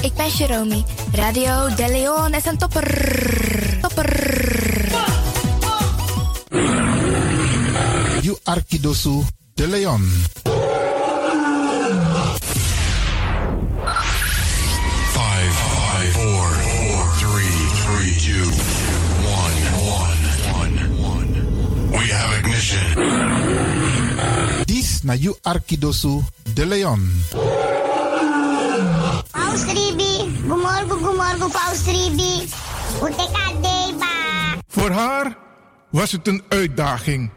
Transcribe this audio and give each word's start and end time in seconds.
ik 0.00 0.14
ben 0.14 0.28
Jerome. 0.28 0.82
Radio 1.12 1.74
De 1.74 1.88
Leon 1.88 2.34
is 2.34 2.44
een 2.44 2.58
topper. 2.58 2.88
Topper. 3.80 4.10
You 8.20 8.36
Arkidosu 8.44 9.22
De 9.54 9.68
Leon. 9.68 10.10
We 21.90 22.12
have 22.12 22.38
ignition. 22.38 23.44
Na 25.06 25.14
You 25.14 25.36
Arkidosu 25.42 26.22
De 26.54 26.66
Leon. 26.66 27.22
Paus 29.56 29.72
Ribi, 29.72 30.36
gumorgo, 30.48 30.96
gumorgo, 30.96 31.48
Paus 31.48 31.84
Ribi. 31.86 32.48
Voor 34.68 34.90
haar 34.90 35.36
was 35.90 36.12
het 36.12 36.26
een 36.26 36.42
uitdaging. 36.48 37.30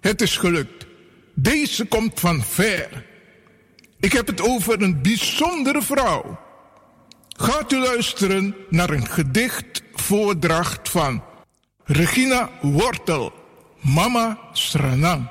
Het 0.00 0.20
is 0.20 0.36
gelukt. 0.36 0.86
Deze 1.34 1.86
komt 1.86 2.20
van 2.20 2.42
ver. 2.42 3.06
Ik 4.00 4.12
heb 4.12 4.26
het 4.26 4.40
over 4.40 4.82
een 4.82 5.02
bijzondere 5.02 5.82
vrouw. 5.82 6.38
Gaat 7.28 7.72
u 7.72 7.78
luisteren 7.78 8.54
naar 8.68 8.90
een 8.90 9.06
gedicht 9.06 9.82
voordracht 9.94 10.88
van 10.88 11.22
Regina 11.84 12.50
Wortel, 12.60 13.32
Mama 13.80 14.38
Sranang. 14.52 15.28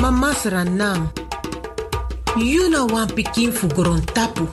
Mama 0.00 0.32
Sranang, 0.32 1.10
you 2.36 2.70
na 2.70 2.84
wan 2.86 3.08
pikin 3.08 3.52
fu 3.52 3.66
tapu, 4.14 4.46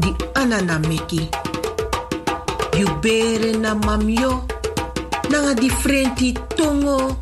di 0.00 0.14
anana 0.34 0.78
meki. 0.78 1.28
You 2.78 2.86
bere 3.00 3.56
na 3.56 3.74
mamyo, 3.74 4.46
nanga 5.30 5.54
differenti 5.54 6.32
tongo, 6.56 7.16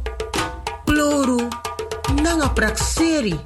kloru, 0.86 1.48
nanga 2.22 2.48
prakseri. 2.48 3.38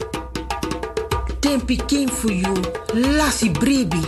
Ten 1.41 1.61
pikin 1.61 2.09
fu 2.09 2.29
you 2.31 2.55
lasi 2.95 3.51
brebi, 3.51 4.03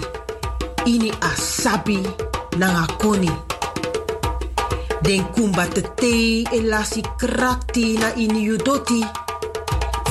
ini 0.86 1.10
asabi 1.20 1.98
nanga 2.58 2.86
koni. 2.98 3.30
Den 5.02 5.24
kumba 5.34 5.66
te 5.68 6.44
lasi 6.62 7.02
krakti 7.18 7.98
na 7.98 8.14
ini. 8.16 9.23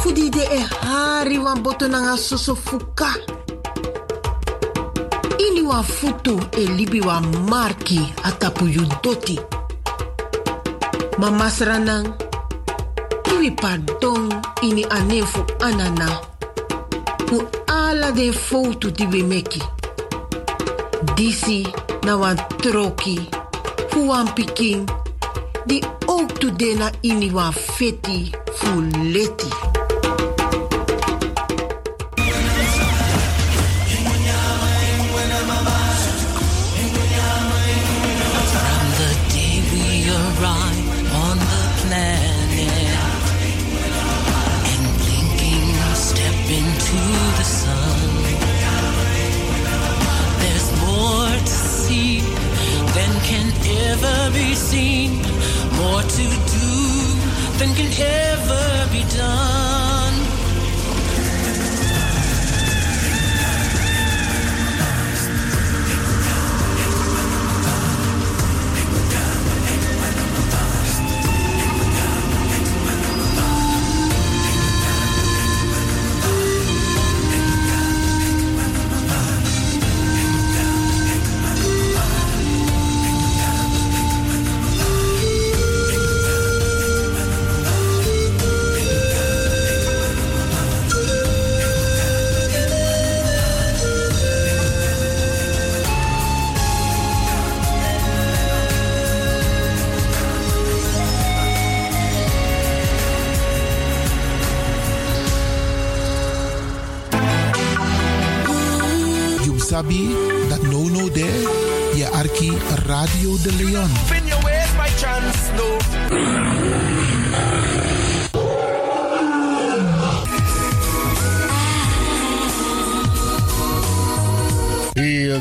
Fudi 0.04 0.30
de 0.30 0.44
e 0.44 0.60
hari 0.82 1.38
wan 1.38 1.64
boto 1.64 1.88
nanga 1.88 2.18
soso 2.18 2.56
fuka. 2.56 3.08
Ini 5.40 5.62
wan 5.62 5.84
futu 5.84 6.36
e 6.58 6.66
libi 6.68 7.00
wan 7.00 7.24
marki 7.48 8.14
atapu 8.24 8.68
you 8.68 8.86
doti. 9.02 9.40
Mama 11.18 11.48
sranang, 11.50 12.14
iwi 13.32 13.52
pardon 13.52 14.28
ini 14.62 14.84
anefu 14.90 15.46
anana. 15.62 16.20
Fu 17.28 17.48
ala 17.68 18.12
den 18.12 18.34
foto 18.34 18.90
di 18.90 19.06
meki. 19.08 19.62
Disi 21.16 21.64
na 22.04 22.18
wan 22.18 22.36
troki, 22.60 23.30
fu 23.88 24.08
wan 24.08 24.28
pikin, 24.36 24.84
di 25.66 25.80
ook 26.08 26.40
tu 26.40 26.52
de 26.52 26.76
na 26.76 26.92
ini 27.04 27.32
wan 27.32 27.54
feti 27.54 28.36
fu 28.52 28.82
leti. 29.14 29.83
Seen, 54.56 55.22
more 55.78 56.02
to 56.02 56.26
do 56.58 56.74
than 57.58 57.74
can 57.76 57.92
ever 58.00 58.92
be 58.92 59.04
done. 59.16 59.73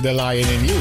Feel 0.03 0.11
the 0.11 0.19
lion 0.19 0.49
in 0.49 0.65
you. 0.65 0.79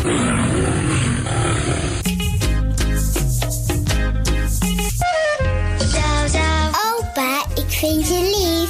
Opa, 6.97 7.45
ik 7.55 7.69
vind 7.69 8.07
je 8.07 8.21
lief. 8.35 8.69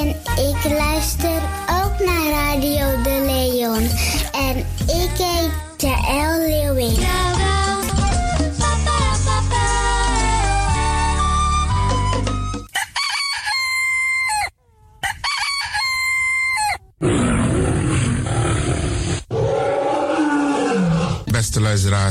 En 0.00 0.08
ik 0.44 0.78
luister 0.78 1.33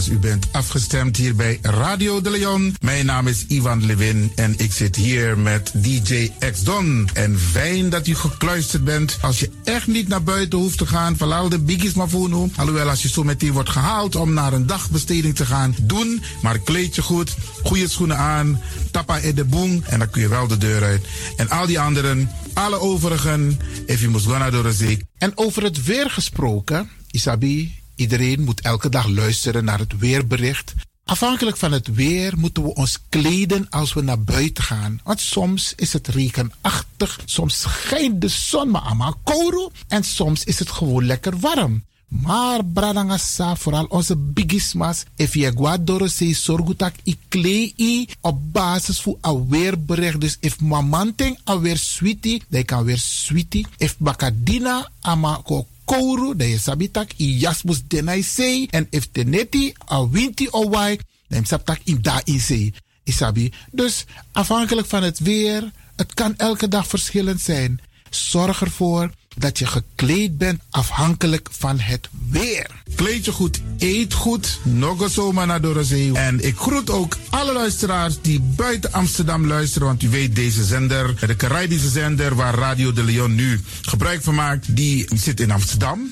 u 0.10 0.18
bent 0.18 0.48
afgestemd 0.52 1.18
hier 1.18 1.36
bij 1.36 1.60
Radio 1.62 2.22
de 2.22 2.30
Leon. 2.30 2.76
Mijn 2.80 3.06
naam 3.06 3.28
is 3.28 3.46
Ivan 3.48 3.86
Levin 3.86 4.32
en 4.36 4.54
ik 4.58 4.74
zit 4.74 4.96
hier 4.96 5.38
met 5.38 5.72
DJ 5.76 6.32
X 6.52 6.64
Don. 6.64 7.10
En 7.14 7.40
fijn 7.40 7.90
dat 7.90 8.08
u 8.08 8.16
gekluisterd 8.16 8.84
bent. 8.84 9.18
Als 9.22 9.40
je 9.40 9.50
echt 9.64 9.88
niet 9.88 10.08
naar 10.08 10.24
buiten 10.24 10.60
hoeft 10.60 10.78
te 10.78 10.86
gaan, 10.86 11.18
verlaal 11.18 11.50
de 11.50 11.60
biggies 11.60 11.94
maar 11.94 12.10
voor 12.10 12.30
nu. 12.30 12.52
Alhoewel, 12.56 12.90
als 12.90 13.02
je 13.02 13.10
zo 13.10 13.24
meteen 13.24 13.52
wordt 13.52 13.70
gehaald 13.70 14.16
om 14.16 14.34
naar 14.34 14.54
een 14.54 14.68
dagbesteding 14.68 15.36
te 15.36 15.46
gaan, 15.46 15.76
doen. 15.82 16.24
Maar 16.42 16.60
kleed 16.60 16.96
je 16.96 17.02
goed, 17.02 17.36
goede 17.64 17.90
schoenen 17.90 18.18
aan, 18.18 18.62
tappa 18.92 19.18
in 19.18 19.36
de 19.36 19.46
boom 19.46 19.84
en 19.86 20.00
dan 20.00 20.10
kun 20.10 20.22
je 20.22 20.28
wel 20.28 20.48
de 20.48 20.58
deur 20.58 20.84
uit. 20.84 21.06
En 21.38 21.50
al 21.50 21.66
die 21.66 21.80
anderen, 21.80 22.30
alle 22.54 22.80
overigen, 22.80 23.60
if 23.86 24.00
you 24.00 24.12
must 24.12 24.26
go 24.26 24.38
naar 24.38 24.52
de. 24.52 24.98
En 25.18 25.32
over 25.36 25.64
het 25.64 25.84
weer 25.84 26.10
gesproken, 26.10 26.90
Isabi, 27.12 27.83
Iedereen 28.04 28.44
moet 28.44 28.62
elke 28.62 28.90
dag 28.90 29.08
luisteren 29.08 29.64
naar 29.64 29.80
het 29.80 29.98
weerbericht. 29.98 30.74
Afhankelijk 31.06 31.58
van 31.58 31.72
het 31.72 31.88
weer 31.88 32.34
moeten 32.38 32.64
we 32.64 32.74
ons 32.74 33.00
kleden 33.10 33.70
als 33.70 33.94
we 33.94 34.02
naar 34.02 34.22
buiten 34.22 34.64
gaan. 34.64 35.00
Want 35.04 35.20
soms 35.20 35.74
is 35.76 35.94
het 35.94 36.08
regenachtig, 36.08 37.20
soms 37.26 37.62
schijnt 37.62 38.22
de 38.22 38.28
zon 38.28 38.72
maar 38.72 38.82
allemaal 38.82 39.20
kouro 39.24 39.72
en 39.88 40.04
soms 40.04 40.44
is 40.44 40.60
het 40.60 40.70
gewoon 40.70 41.06
lekker 41.06 41.40
warm. 41.40 41.84
Maar 42.22 42.66
bradangasa, 42.66 43.56
vooral 43.56 43.86
onze 43.90 44.16
bigismas, 44.16 45.04
if 45.16 45.34
je 45.34 45.52
guadoro 45.56 46.08
se 46.08 46.34
sorgutak 46.34 46.96
i 47.04 47.18
klei 47.28 48.08
op 48.22 48.54
basis 48.54 49.02
voor 49.02 49.18
aweerbericht. 49.22 50.22
Dus 50.22 50.38
if 50.40 50.60
mamanting 50.60 51.38
aweer 51.44 51.78
sweetie, 51.78 52.44
dan 52.50 52.66
kan 52.66 52.84
weer 52.84 52.98
sweetie. 52.98 53.66
If 53.78 53.98
bakadina 53.98 54.90
ama 55.02 55.42
ko 55.44 55.66
kouru, 55.86 56.36
dan 56.36 56.48
je 56.48 56.58
sabitak 56.58 57.12
i 57.18 57.38
jasmus 57.38 57.82
denai 57.88 58.24
sei. 58.24 58.68
En 58.70 58.88
if 58.90 59.10
teneti 59.12 59.74
a 59.92 60.10
winti 60.10 60.48
o 60.52 60.70
wai, 60.70 61.00
dan 61.28 61.40
je 61.40 61.48
sabtak 61.48 61.80
in 61.84 62.02
da 62.02 62.22
in 62.24 62.40
sei. 62.40 62.74
Isabi. 63.04 63.52
Dus 63.72 64.06
afhankelijk 64.32 64.88
van 64.88 65.04
het 65.04 65.20
weer, 65.20 65.72
het 65.96 66.14
kan 66.14 66.38
elke 66.38 66.68
dag 66.68 66.88
verschillend 66.88 67.42
zijn. 67.42 67.80
Zorg 68.10 68.62
ervoor 68.62 69.12
dat 69.36 69.60
je 69.60 69.66
gekleed 69.66 70.38
bent 70.38 70.62
afhankelijk 70.70 71.50
van 71.52 71.80
het 71.80 72.10
weer. 72.30 72.68
Kleed 72.96 73.26
je 73.26 73.32
goed, 73.32 73.62
eet 73.78 74.14
goed, 74.14 74.60
nog 74.64 75.12
zomaar 75.12 75.48
naar 75.48 75.62
Dorozee. 75.62 76.12
En 76.14 76.46
ik 76.46 76.58
groet 76.58 76.90
ook 76.90 77.18
alle 77.30 77.54
luisteraars 77.54 78.22
die 78.22 78.40
buiten 78.40 78.92
Amsterdam 78.92 79.48
luisteren. 79.48 79.88
Want 79.88 80.04
u 80.04 80.10
weet, 80.10 80.36
deze 80.36 80.64
zender, 80.64 81.28
de 81.28 81.36
Caribische 81.36 81.90
zender 81.90 82.36
waar 82.36 82.56
Radio 82.56 82.94
de 82.94 83.04
Leon 83.04 83.36
nu 83.36 83.62
gebruik 83.82 84.24
van 84.24 84.36
maakt, 84.36 84.76
die 84.76 85.08
zit 85.16 85.40
in 85.40 85.52
Amsterdam. 85.52 86.12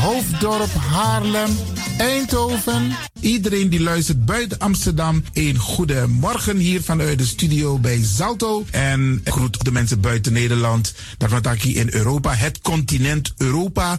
Hoofddorp, 0.00 0.74
Haarlem, 0.74 1.50
Eindhoven. 1.98 2.96
Iedereen 3.20 3.68
die 3.68 3.80
luistert 3.80 4.24
buiten 4.24 4.58
Amsterdam, 4.58 5.24
een 5.32 5.58
goede 5.58 6.06
morgen 6.06 6.56
hier 6.56 6.82
vanuit 6.82 7.18
de 7.18 7.26
studio 7.26 7.78
bij 7.78 8.00
Zalto. 8.02 8.64
En 8.70 9.20
groet 9.24 9.64
de 9.64 9.72
mensen 9.72 10.00
buiten 10.00 10.32
Nederland, 10.32 10.94
hier 11.62 11.76
in 11.76 11.88
Europa, 11.90 12.34
het 12.34 12.60
continent 12.60 13.32
Europa. 13.36 13.98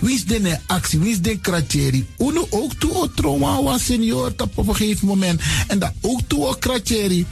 Wie 0.00 0.14
is 0.14 0.24
de 0.24 0.58
actie? 0.66 1.08
Is 1.08 1.20
de 1.20 1.38
kratjeri? 1.38 2.06
Uno 2.18 2.46
ook 2.50 2.74
toe 2.74 2.94
o 2.94 3.10
trauma 3.14 3.62
was 3.62 3.84
senior 3.84 4.32
op 4.36 4.68
een 4.68 4.76
gegeven 4.76 5.06
moment. 5.06 5.40
En 5.66 5.78
dat 5.78 5.92
ook 6.00 6.20
toe 6.26 6.46
o 6.46 6.54
kratjeri. 6.54 7.26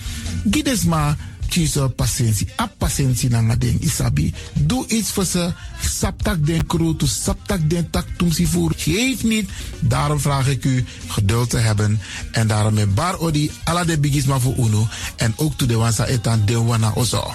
Gides 0.50 0.84
maar 0.84 1.16
kiezen 1.48 1.94
patiëntie. 1.94 2.48
A 2.60 2.66
patiëntie 2.78 3.30
na 3.30 3.56
isabi. 3.80 4.32
Doe 4.52 4.86
iets 4.86 5.10
voor 5.10 5.24
ze. 5.24 5.52
Saptak 5.80 6.46
den 6.46 6.66
kroto, 6.66 7.06
saptak 7.06 7.70
den 7.70 7.90
tak 7.90 8.06
tumsi 8.16 8.46
voer. 8.46 8.72
Geef 8.76 9.22
niet. 9.22 9.50
Daarom 9.80 10.20
vraag 10.20 10.48
ik 10.48 10.64
u 10.64 10.84
geduld 11.06 11.50
te 11.50 11.58
hebben. 11.58 12.00
En 12.32 12.46
daarom 12.46 12.74
met 12.74 12.94
bar 12.94 13.18
odi 13.18 13.50
ala 13.64 13.84
de 13.84 13.98
bigisma 13.98 14.38
voor 14.38 14.56
uno. 14.58 14.88
En 15.16 15.32
ook 15.36 15.56
toe 15.56 15.68
de 15.68 15.76
wansa 15.76 16.06
etan 16.06 16.42
de 16.44 16.62
wana 16.62 16.92
ozo. 16.94 17.34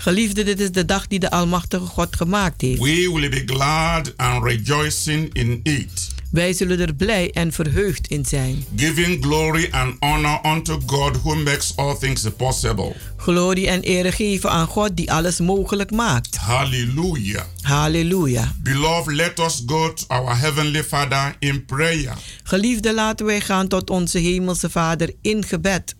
Geliefde, 0.00 0.42
dit 0.44 0.60
is 0.60 0.70
de 0.70 0.84
dag 0.84 1.06
die 1.06 1.18
de 1.18 1.30
Almachtige 1.30 1.84
God 1.84 2.16
gemaakt 2.16 2.60
heeft. 2.60 2.78
We 2.80 3.10
will 3.14 3.28
be 3.28 3.42
glad 3.46 4.12
and 4.16 4.44
rejoicing 4.44 5.34
in 5.34 5.60
it, 5.62 6.08
Wij 6.30 6.52
zullen 6.52 6.80
er 6.80 6.94
blij 6.94 7.30
en 7.30 7.52
verheugd 7.52 8.06
in 8.06 8.24
zijn. 8.24 8.64
giving 8.76 9.24
glory 9.24 9.68
and 9.70 9.94
honor 10.00 10.40
unto 10.46 10.80
God 10.86 11.16
who 11.22 11.34
makes 11.34 11.72
all 11.76 11.96
things 12.00 12.26
possible. 12.36 12.94
Glorie 13.16 13.68
en 13.68 13.80
eer 13.88 14.12
geven 14.12 14.50
aan 14.50 14.66
God 14.66 14.96
die 14.96 15.12
alles 15.12 15.40
mogelijk 15.40 15.90
maakt. 15.90 16.36
Hallelujah. 16.36 17.42
Halleluja. 17.62 18.52
Beloved, 18.62 19.14
let 19.14 19.38
us 19.38 19.62
go 19.66 19.92
to 19.92 20.04
our 20.08 20.38
Heavenly 20.40 20.84
Father 20.84 21.36
in 21.38 21.64
prayer. 21.64 22.16
Geliefde, 22.42 22.94
laten 22.94 23.26
wij 23.26 23.40
gaan 23.40 23.68
tot 23.68 23.90
onze 23.90 24.18
Hemelse 24.18 24.70
Vader 24.70 25.12
in 25.22 25.44
gebed. 25.44 25.94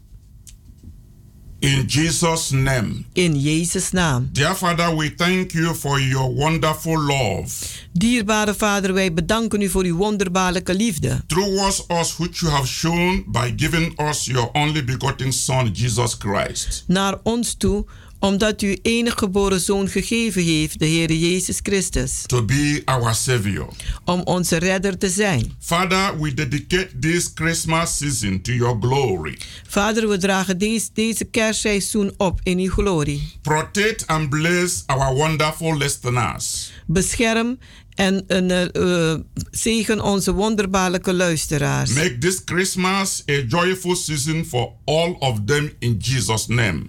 In 1.61 1.87
Jesus' 1.87 2.51
name. 2.51 3.05
In 3.13 3.41
Jezus' 3.41 3.91
naam. 3.91 4.29
Dear 4.33 4.55
Father, 4.55 4.97
we 4.97 5.15
thank 5.15 5.53
you 5.53 5.75
for 5.75 6.01
your 6.01 6.35
wonderful 6.35 6.99
love. 7.03 7.49
Dierbare 7.93 8.55
Vader, 8.55 8.93
wij 8.95 9.13
bedanken 9.13 9.61
u 9.61 9.69
voor 9.69 9.85
uw 9.85 9.97
wonderbaarlijke 9.97 10.75
liefde. 10.75 11.23
Towards 11.27 11.85
us, 11.89 12.17
which 12.17 12.41
you 12.41 12.53
have 12.53 12.67
shown 12.67 13.25
by 13.27 13.53
giving 13.57 14.01
us 14.01 14.25
your 14.25 14.51
only 14.53 14.85
begotten 14.85 15.33
Son, 15.33 15.71
Jesus 15.73 16.17
Christ. 16.19 16.85
Naar 16.87 17.19
ons 17.23 17.55
toe, 17.55 17.85
omdat 18.19 18.63
u 18.63 18.79
enig 18.83 19.15
geboren 19.15 19.61
zoon 19.61 19.89
gegeven 19.89 20.43
heeft, 20.43 20.79
de 20.79 20.87
Heer 20.87 21.13
Jezus 21.13 21.59
Christus. 21.63 22.23
To 22.27 22.45
be 22.45 22.83
our 22.85 23.15
Savior. 23.15 23.69
Om 24.05 24.21
onze 24.25 24.57
redder 24.57 24.99
te 24.99 25.09
zijn. 25.09 25.53
Father, 25.61 26.21
we 26.21 26.35
dedicate 26.35 26.99
this 27.01 27.31
Christmas 27.35 27.97
season 27.97 28.41
to 28.41 28.53
your 28.53 28.77
glory. 28.81 29.39
Vader, 29.69 30.09
we 30.09 30.19
dragen 30.19 30.59
deze, 30.59 30.89
deze 30.93 31.25
kerstseizoen 31.25 32.13
op 32.17 32.41
in 32.43 32.59
uw 32.59 32.71
glorie. 32.71 33.33
Protect 33.43 34.07
and 34.07 34.29
bless 34.29 34.83
our 34.87 35.15
wonderful 35.15 35.77
listeners. 35.77 36.71
Bescherm 36.87 37.59
en 37.95 38.25
uh, 38.29 38.65
uh, 38.73 39.19
zegen 39.51 40.01
onze 40.01 40.33
wonderbaarlijke 40.33 41.15
luisteraars. 41.15 41.91
Make 41.91 42.19
this 42.19 42.43
Christmas 42.45 43.23
a 43.31 43.43
joyful 43.49 43.97
season 43.97 44.45
for 44.45 44.73
all 44.85 45.17
of 45.19 45.39
them 45.45 45.73
in 45.79 45.97
Jesus' 45.99 46.47
name. 46.47 46.83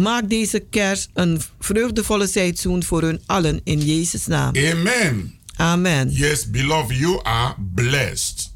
Maak 0.00 0.28
deze 0.28 0.58
kerst 0.70 1.08
een 1.14 1.40
vreugdevolle 1.58 2.26
seizoen 2.26 2.82
voor 2.82 3.02
hun 3.02 3.20
allen 3.26 3.60
in 3.64 3.80
Jezus' 3.80 4.26
naam. 4.26 4.56
Amen. 4.56 5.34
Amen. 5.56 6.10
Yes, 6.10 6.50
beloved, 6.50 6.96
you 6.96 7.20
are 7.22 7.54
blessed. 7.74 8.52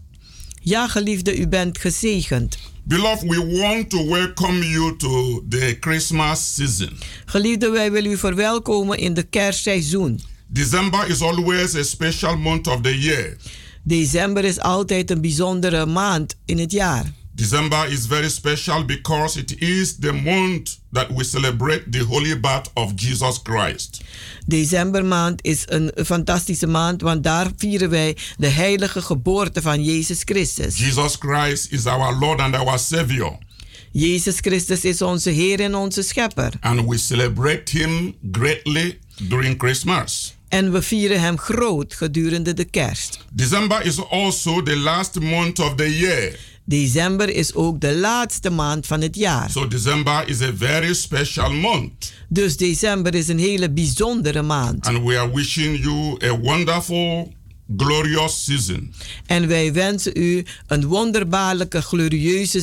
Ja, 0.61 0.89
geliefde, 0.89 1.39
u 1.39 1.49
bent 1.49 1.79
gezegend. 1.79 2.59
Beloved, 2.83 3.29
we 3.29 3.59
want 3.61 3.91
to 3.91 4.09
welcome 4.09 4.69
you 4.69 4.97
to 4.97 5.45
the 5.49 5.77
Christmas 5.81 6.55
season. 6.55 6.91
Geliefde, 7.25 7.69
wij 7.69 7.93
willen 7.93 8.11
u 8.11 8.17
verwelkomen 8.17 8.99
in 8.99 9.15
de 9.15 9.23
kerstseizoen. 9.23 10.21
December 10.47 11.09
is 11.09 11.21
always 11.21 11.75
a 11.75 11.83
special 11.83 12.37
month 12.37 12.67
of 12.67 12.81
the 12.81 12.99
year. 12.99 13.37
December 13.83 14.45
is 14.45 14.61
altijd 14.61 15.11
een 15.11 15.21
bijzondere 15.21 15.87
maand 15.87 16.37
in 16.45 16.59
het 16.59 16.73
jaar. 16.73 17.13
December 17.37 17.89
is 17.91 18.07
very 18.07 18.29
special 18.29 18.85
because 18.85 19.39
it 19.39 19.61
is 19.61 19.97
the 19.99 20.13
month 20.13 20.79
that 20.93 21.11
we 21.11 21.25
celebrate 21.25 21.91
the 21.91 22.05
holy 22.05 22.41
birth 22.41 22.71
of 22.75 22.95
Jesus 22.95 23.43
Christ. 23.43 24.03
Decembermaand 24.47 25.43
is 25.43 25.63
een 25.67 25.93
fantastische 26.07 26.67
maand, 26.67 27.01
want 27.01 27.23
daar 27.23 27.51
vieren 27.57 27.91
wij 27.91 28.17
de 28.37 28.47
heilige 28.47 29.03
geboorte 29.03 29.63
van 29.63 29.85
Jezus 29.85 30.23
Christus. 30.25 30.79
Jesus 30.79 31.17
Christ 31.19 31.73
is 31.73 31.87
our 31.87 32.19
Lord 32.19 32.41
and 32.41 32.57
our 32.57 32.79
Savior. 32.79 33.39
Jezus 33.93 34.37
Christus 34.41 34.85
is 34.85 35.03
onze 35.03 35.31
Heer 35.31 35.61
en 35.61 35.75
onze 35.75 36.03
Schepper. 36.03 36.53
And 36.61 36.89
we 36.89 36.99
celebrate 36.99 37.79
Him 37.79 38.15
greatly 38.33 38.99
during 39.23 39.59
Christmas. 39.59 40.35
En 40.49 40.73
we 40.73 40.83
vieren 40.83 41.21
Hem 41.21 41.39
groot 41.39 41.95
gedurende 41.95 42.55
de 42.55 42.65
kerst. 42.65 43.19
December 43.33 43.85
is 43.85 44.09
also 44.11 44.63
the 44.63 44.77
last 44.77 45.21
month 45.21 45.59
of 45.59 45.75
the 45.75 45.99
year. 45.99 46.39
December 46.67 47.29
is 47.29 47.55
ook 47.55 47.81
de 47.81 47.97
laatste 47.97 48.51
maand 48.51 48.87
van 48.87 49.01
het 49.01 49.17
jaar. 49.17 49.51
So 49.51 49.69
December 49.69 50.29
is 50.29 50.41
a 50.41 50.53
very 50.57 50.95
special 50.95 51.53
month. 51.53 52.13
Dus 52.29 52.57
december 52.57 53.15
is 53.15 53.29
een 53.29 53.39
hele 53.39 53.71
bijzondere 53.71 54.43
maand. 54.43 54.87
And 54.87 55.05
we 55.05 55.19
are 55.19 55.31
wishing 55.35 55.83
you 55.83 56.17
a 56.25 56.39
wonderful, 56.39 57.33
glorious 57.77 58.45
season. 58.45 58.95
En 59.27 59.49
wij 59.49 59.73
wensen 59.73 60.13
u 60.19 60.45
een 60.67 60.87
wonderbaarlijke, 60.87 61.83
glorieuze 61.83 62.63